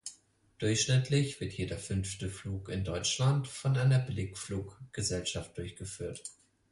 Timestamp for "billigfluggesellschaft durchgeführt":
3.99-6.23